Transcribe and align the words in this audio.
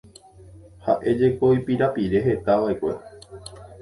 Ha'éjeko 0.85 1.45
ipirapire 1.59 2.19
hetava'ekue. 2.25 2.93